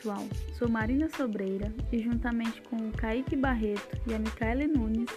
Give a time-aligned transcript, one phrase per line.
[0.00, 5.10] pessoal, sou Marina Sobreira e juntamente com o Kaique Barreto e a Micaele Nunes,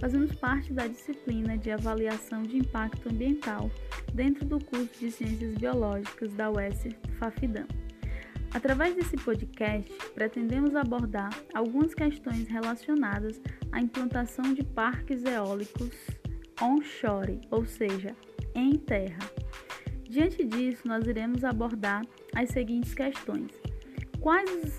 [0.00, 3.70] fazemos parte da disciplina de avaliação de impacto ambiental
[4.14, 7.66] dentro do curso de Ciências Biológicas da UES Fafidam.
[8.54, 13.38] Através desse podcast, pretendemos abordar algumas questões relacionadas
[13.70, 15.94] à implantação de parques eólicos
[16.62, 18.16] onshore, ou seja,
[18.54, 19.18] em terra.
[20.08, 23.69] Diante disso, nós iremos abordar as seguintes questões:
[24.20, 24.78] Quais os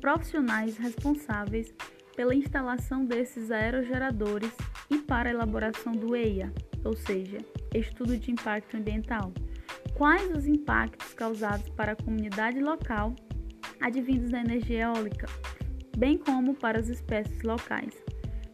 [0.00, 1.72] profissionais responsáveis
[2.16, 4.52] pela instalação desses aerogeradores
[4.90, 6.52] e para a elaboração do EIA,
[6.84, 7.38] ou seja,
[7.72, 9.32] Estudo de Impacto Ambiental?
[9.94, 13.14] Quais os impactos causados para a comunidade local
[13.80, 15.26] advindos da energia eólica,
[15.96, 17.94] bem como para as espécies locais?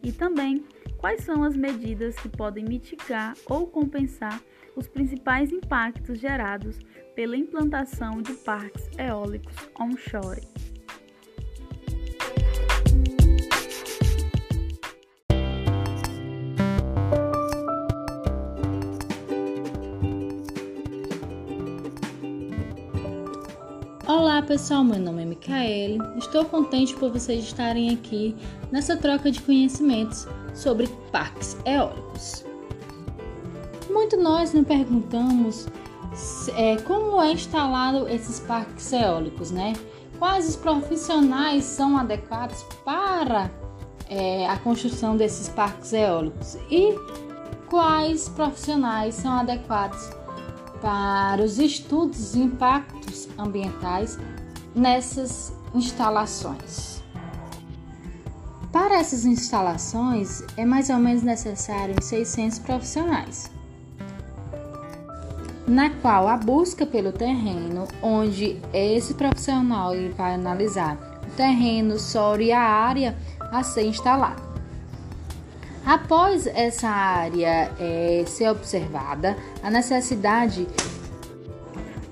[0.03, 0.63] E também
[0.97, 4.41] quais são as medidas que podem mitigar ou compensar
[4.75, 6.79] os principais impactos gerados
[7.15, 10.66] pela implantação de parques eólicos onshore.
[24.07, 25.99] Olá pessoal, meu nome é Micaele.
[26.17, 28.33] Estou contente por vocês estarem aqui
[28.71, 32.45] nessa troca de conhecimentos sobre parques eólicos.
[33.89, 35.67] Muito nós nos perguntamos
[36.55, 39.73] é, como é instalado esses parques eólicos, né?
[40.17, 43.51] Quais os profissionais são adequados para
[44.09, 46.95] é, a construção desses parques eólicos e
[47.69, 50.09] quais profissionais são adequados
[50.81, 54.17] para os estudos de impactos ambientais
[54.75, 57.01] nessas instalações.
[58.71, 63.49] Para essas instalações é mais ou menos necessário 600 profissionais
[65.67, 72.53] na qual a busca pelo terreno, onde esse profissional vai analisar o terreno, solo e
[72.53, 73.17] a área
[73.51, 74.46] a ser instalada.
[75.87, 80.67] Após essa área é, ser observada, a necessidade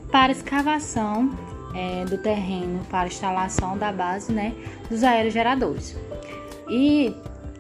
[0.10, 1.30] para escavação
[1.76, 4.56] é, do terreno para instalação da base né,
[4.90, 5.94] dos aerogeradores.
[6.70, 7.14] E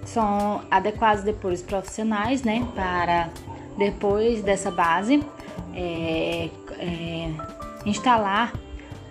[0.05, 3.27] são adequados depois profissionais né, para
[3.77, 5.21] depois dessa base
[5.73, 6.49] é,
[6.79, 7.29] é,
[7.85, 8.53] instalar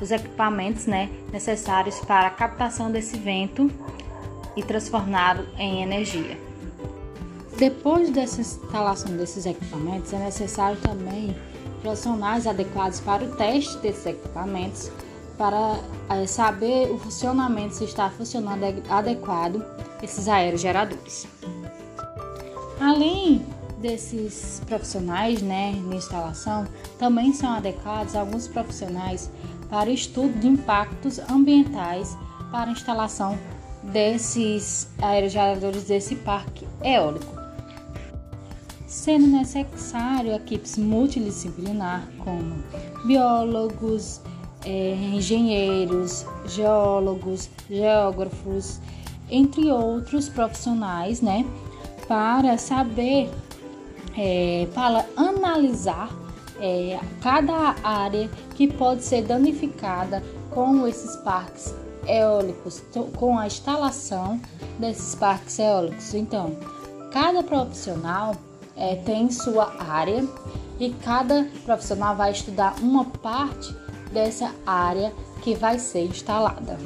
[0.01, 3.71] os equipamentos né, necessários para a captação desse vento
[4.57, 6.54] e transformá-lo em energia.
[7.65, 11.35] Depois dessa instalação desses equipamentos, é necessário também
[11.81, 14.93] profissionais adequados para o teste desses equipamentos,
[15.39, 15.81] para
[16.11, 19.65] é, saber o funcionamento, se está funcionando adequado
[20.03, 21.27] esses aerogeradores.
[22.79, 23.47] Além
[23.79, 26.67] desses profissionais né, de instalação
[26.99, 29.31] também são adequados alguns profissionais
[29.71, 32.15] para estudo de impactos ambientais
[32.51, 33.39] para instalação
[33.83, 37.44] desses aerogeradores desse parque eólico.
[38.95, 42.63] Sendo necessário equipes multidisciplinar como
[43.05, 44.21] biólogos,
[44.65, 48.79] é, engenheiros, geólogos, geógrafos,
[49.29, 51.45] entre outros profissionais, né,
[52.07, 53.29] para saber
[54.17, 56.09] é, para analisar
[56.61, 61.75] é, cada área que pode ser danificada com esses parques
[62.07, 62.81] eólicos,
[63.17, 64.41] com a instalação
[64.79, 66.15] desses parques eólicos.
[66.15, 66.57] Então,
[67.11, 68.37] cada profissional
[68.77, 70.27] é, tem sua área
[70.79, 73.75] e cada profissional vai estudar uma parte
[74.13, 75.13] dessa área
[75.43, 76.79] que vai ser instalada.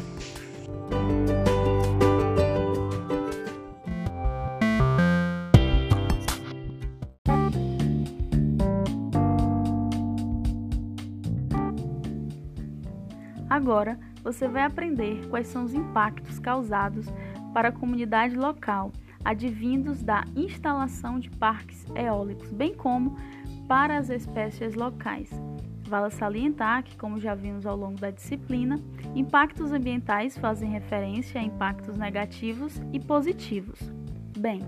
[13.49, 17.07] Agora você vai aprender quais são os impactos causados
[17.53, 18.93] para a comunidade local,
[19.25, 23.17] advindos da instalação de parques eólicos, bem como
[23.67, 25.31] para as espécies locais.
[25.89, 28.79] Vale salientar que, como já vimos ao longo da disciplina,
[29.15, 33.81] impactos ambientais fazem referência a impactos negativos e positivos.
[34.37, 34.61] Bem,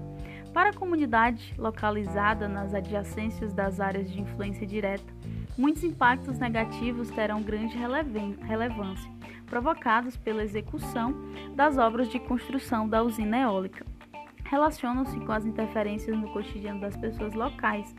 [0.53, 5.13] para a comunidade localizada nas adjacências das áreas de influência direta,
[5.57, 9.11] muitos impactos negativos terão grande relevância,
[9.47, 11.15] provocados pela execução
[11.55, 13.85] das obras de construção da usina eólica.
[14.51, 17.95] Relacionam-se com as interferências no cotidiano das pessoas locais,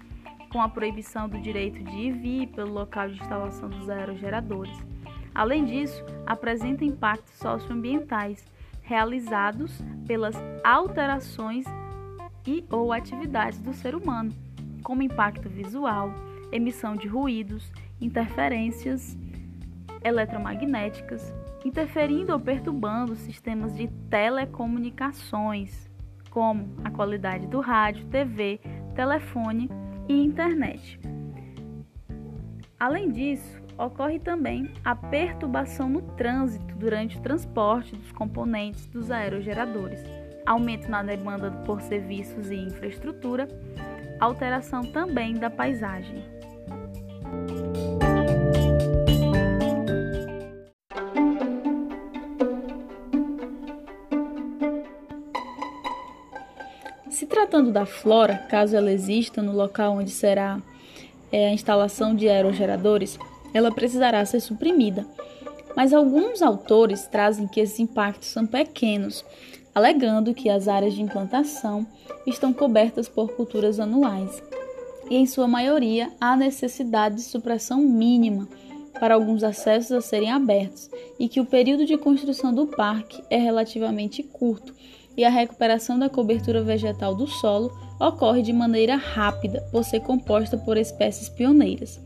[0.49, 4.77] com a proibição do direito de ir e vir pelo local de instalação dos aerogeradores.
[5.33, 8.45] Além disso, apresenta impactos socioambientais
[8.81, 11.65] realizados pelas alterações
[12.45, 14.33] e ou atividades do ser humano,
[14.83, 16.13] como impacto visual,
[16.51, 17.71] emissão de ruídos,
[18.01, 19.17] interferências
[20.03, 21.33] eletromagnéticas,
[21.63, 25.89] interferindo ou perturbando sistemas de telecomunicações,
[26.31, 28.59] como a qualidade do rádio, TV,
[28.95, 29.69] telefone
[30.09, 30.99] e internet.
[32.79, 40.03] Além disso, ocorre também a perturbação no trânsito durante o transporte dos componentes dos aerogeradores,
[40.45, 43.47] aumento na demanda por serviços e infraestrutura,
[44.19, 46.23] alteração também da paisagem.
[57.51, 60.61] Tratando da flora, caso ela exista no local onde será
[61.29, 63.19] é, a instalação de aerogeradores,
[63.53, 65.05] ela precisará ser suprimida.
[65.75, 69.25] Mas alguns autores trazem que esses impactos são pequenos,
[69.75, 71.85] alegando que as áreas de implantação
[72.25, 74.41] estão cobertas por culturas anuais
[75.09, 78.47] e, em sua maioria, há necessidade de supressão mínima
[78.97, 80.89] para alguns acessos a serem abertos
[81.19, 84.73] e que o período de construção do parque é relativamente curto
[85.21, 90.57] e a recuperação da cobertura vegetal do solo ocorre de maneira rápida por ser composta
[90.57, 91.99] por espécies pioneiras.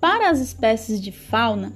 [0.00, 1.72] Para as espécies de fauna,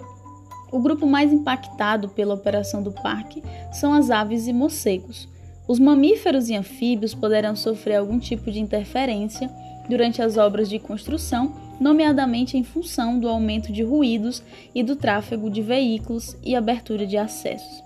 [0.71, 3.43] o grupo mais impactado pela operação do parque
[3.73, 5.29] são as aves e morcegos.
[5.67, 9.51] Os mamíferos e anfíbios poderão sofrer algum tipo de interferência
[9.89, 14.41] durante as obras de construção, nomeadamente em função do aumento de ruídos
[14.73, 17.84] e do tráfego de veículos e abertura de acessos.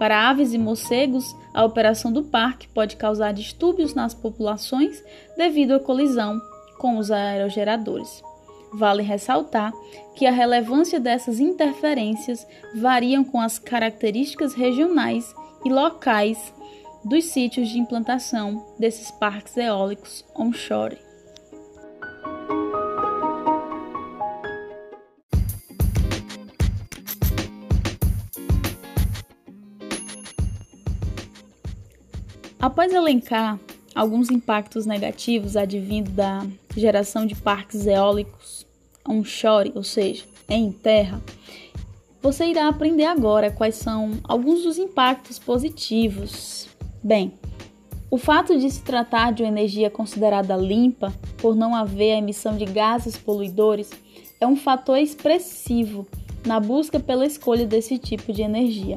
[0.00, 5.04] Para aves e morcegos, a operação do parque pode causar distúrbios nas populações
[5.36, 6.40] devido à colisão
[6.78, 8.22] com os aerogeradores.
[8.72, 9.74] Vale ressaltar
[10.14, 15.34] que a relevância dessas interferências variam com as características regionais
[15.66, 16.50] e locais
[17.04, 21.09] dos sítios de implantação desses parques eólicos onshore.
[32.60, 33.58] Após elencar
[33.94, 36.46] alguns impactos negativos advindo da
[36.76, 38.66] geração de parques eólicos
[39.08, 41.22] onshore, ou seja, em terra,
[42.20, 46.68] você irá aprender agora quais são alguns dos impactos positivos.
[47.02, 47.32] Bem,
[48.10, 52.58] o fato de se tratar de uma energia considerada limpa, por não haver a emissão
[52.58, 53.90] de gases poluidores,
[54.38, 56.06] é um fator expressivo
[56.44, 58.96] na busca pela escolha desse tipo de energia.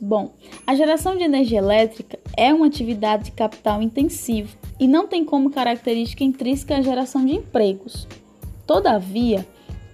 [0.00, 0.32] Bom,
[0.64, 5.50] a geração de energia elétrica é uma atividade de capital intensivo e não tem como
[5.50, 8.06] característica intrínseca a geração de empregos.
[8.64, 9.44] Todavia,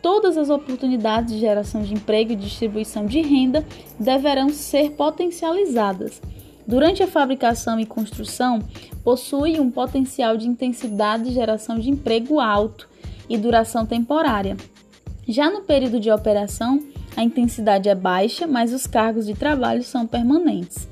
[0.02, 3.64] todas as oportunidades de geração de emprego e distribuição de renda
[3.98, 6.20] deverão ser potencializadas.
[6.66, 8.62] Durante a fabricação e construção,
[9.02, 12.88] possui um potencial de intensidade de geração de emprego alto
[13.28, 14.56] e duração temporária.
[15.26, 16.82] Já no período de operação,
[17.16, 20.88] a intensidade é baixa, mas os cargos de trabalho são permanentes.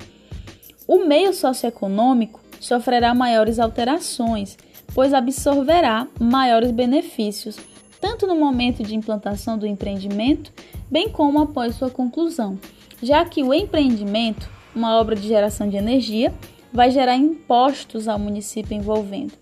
[0.86, 4.56] O meio socioeconômico sofrerá maiores alterações,
[4.94, 7.56] pois absorverá maiores benefícios,
[8.00, 10.52] tanto no momento de implantação do empreendimento,
[10.90, 12.58] bem como após sua conclusão,
[13.02, 16.32] já que o empreendimento, uma obra de geração de energia,
[16.72, 19.32] vai gerar impostos ao município envolvendo,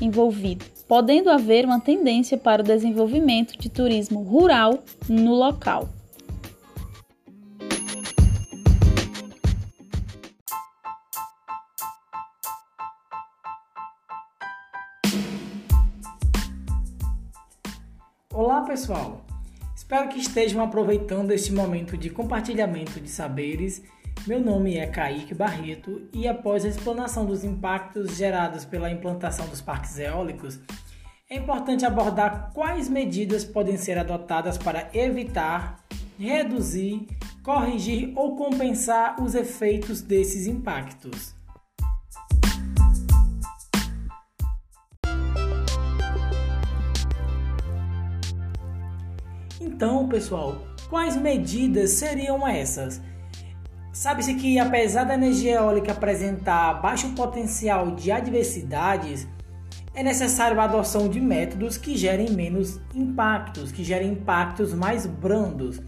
[0.00, 5.88] envolvido, podendo haver uma tendência para o desenvolvimento de turismo rural no local.
[18.72, 19.22] Pessoal,
[19.76, 23.82] espero que estejam aproveitando este momento de compartilhamento de saberes.
[24.26, 29.60] Meu nome é Kaique Barreto e após a explanação dos impactos gerados pela implantação dos
[29.60, 30.58] parques eólicos,
[31.28, 35.84] é importante abordar quais medidas podem ser adotadas para evitar,
[36.18, 37.06] reduzir,
[37.42, 41.34] corrigir ou compensar os efeitos desses impactos.
[49.82, 53.02] Então, pessoal, quais medidas seriam essas?
[53.92, 59.26] Sabe-se que, apesar da energia eólica apresentar baixo potencial de adversidades,
[59.92, 65.80] é necessário a adoção de métodos que gerem menos impactos, que gerem impactos mais brandos,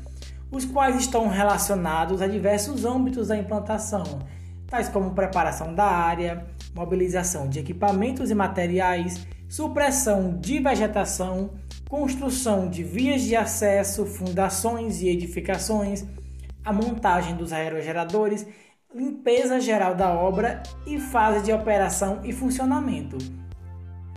[0.51, 4.03] os quais estão relacionados a diversos âmbitos da implantação,
[4.67, 11.51] tais como preparação da área, mobilização de equipamentos e materiais, supressão de vegetação,
[11.89, 16.05] construção de vias de acesso, fundações e edificações,
[16.65, 18.47] a montagem dos aerogeradores,
[18.95, 23.19] limpeza geral da obra e fase de operação e funcionamento.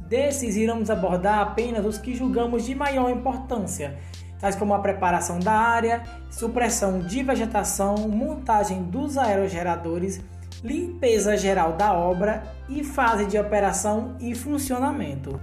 [0.07, 3.97] Desses iremos abordar apenas os que julgamos de maior importância,
[4.39, 10.21] tais como a preparação da área, supressão de vegetação, montagem dos aerogeradores,
[10.63, 15.39] limpeza geral da obra e fase de operação e funcionamento.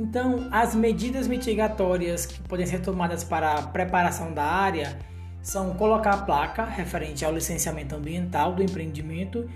[0.00, 4.98] Então, as medidas mitigatórias que podem ser tomadas para a preparação da área
[5.42, 9.46] são colocar a placa referente ao licenciamento ambiental do empreendimento,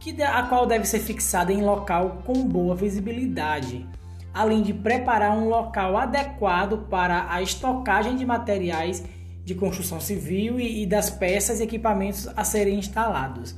[0.00, 3.86] que a qual deve ser fixada em local com boa visibilidade,
[4.32, 9.04] além de preparar um local adequado para a estocagem de materiais
[9.44, 13.54] de construção civil e das peças e equipamentos a serem instalados.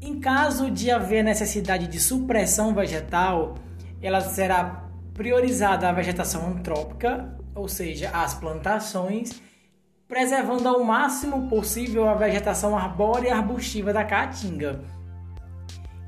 [0.00, 3.56] Em caso de haver necessidade de supressão vegetal,
[4.00, 4.89] ela será
[5.20, 9.38] priorizada a vegetação antrópica, ou seja, as plantações,
[10.08, 14.80] preservando ao máximo possível a vegetação arbórea e arbustiva da caatinga.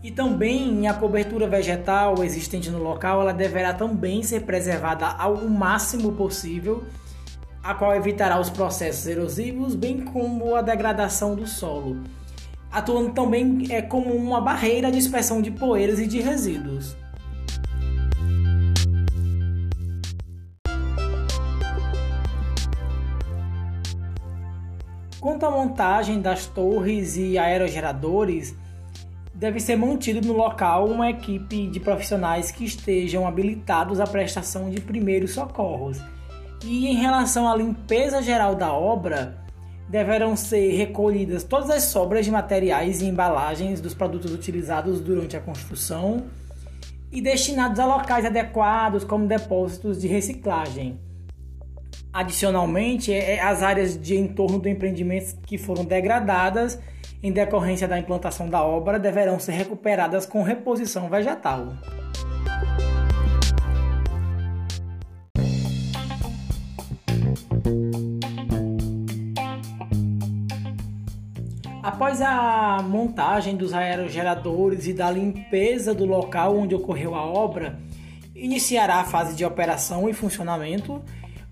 [0.02, 6.12] E também a cobertura vegetal existente no local, ela deverá também ser preservada ao máximo
[6.12, 6.83] possível,
[7.62, 12.02] a qual evitará os processos erosivos, bem como a degradação do solo,
[12.71, 17.01] atuando também é como uma barreira de dispersão de poeiras e de resíduos.
[25.23, 28.57] Quanto à montagem das torres e aerogeradores,
[29.33, 34.81] deve ser mantido no local uma equipe de profissionais que estejam habilitados à prestação de
[34.81, 36.02] primeiros socorros.
[36.64, 39.38] E em relação à limpeza geral da obra,
[39.88, 45.41] deverão ser recolhidas todas as sobras de materiais e embalagens dos produtos utilizados durante a
[45.41, 46.25] construção
[47.12, 50.99] e destinados a locais adequados, como depósitos de reciclagem.
[52.12, 56.78] Adicionalmente, é, é as áreas de entorno do empreendimento que foram degradadas
[57.23, 61.73] em decorrência da implantação da obra deverão ser recuperadas com reposição vegetal.
[71.83, 77.78] Após a montagem dos aerogeradores e da limpeza do local onde ocorreu a obra,
[78.35, 81.02] iniciará a fase de operação e funcionamento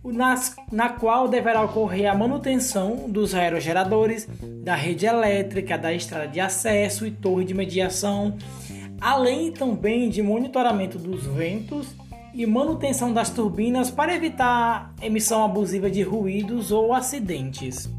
[0.05, 4.27] nas, na qual deverá ocorrer a manutenção dos aerogeradores,
[4.65, 8.37] da rede elétrica, da estrada de acesso e torre de mediação,
[9.01, 11.95] além também de monitoramento dos ventos
[12.33, 17.91] e manutenção das turbinas para evitar emissão abusiva de ruídos ou acidentes.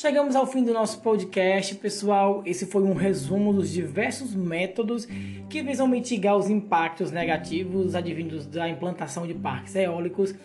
[0.00, 2.40] Chegamos ao fim do nosso podcast, pessoal.
[2.46, 5.06] Esse foi um resumo dos diversos métodos
[5.50, 10.36] que visam mitigar os impactos negativos advindos da implantação de parques eólicos.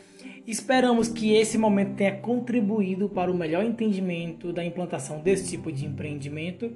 [0.47, 5.85] Esperamos que esse momento tenha contribuído para o melhor entendimento da implantação desse tipo de
[5.85, 6.71] empreendimento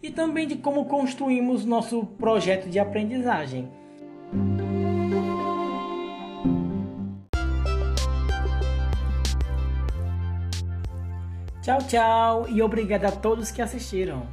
[0.00, 3.68] e também de como construímos nosso projeto de aprendizagem.
[11.62, 14.26] Tchau, tchau e obrigado a todos que assistiram.